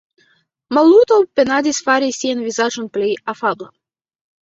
Maluto 0.77 1.19
penadis 1.41 1.83
fari 1.91 2.11
sian 2.23 2.45
vizaĝon 2.49 2.91
plej 2.99 3.15
afabla. 3.37 3.73